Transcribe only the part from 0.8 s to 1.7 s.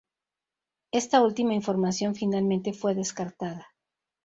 Esta última